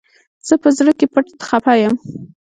زه 0.47 0.55
په 0.61 0.69
زړه 0.77 0.91
کي 0.99 1.05
پټ 1.13 1.25
خپه 1.47 1.73
يم 1.81 1.93